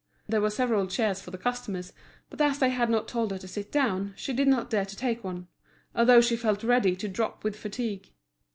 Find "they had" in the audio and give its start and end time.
2.57-2.89